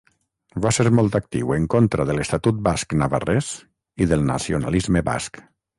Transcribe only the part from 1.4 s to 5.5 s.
en contra de l'Estatut Basc-Navarrès i del nacionalisme basc.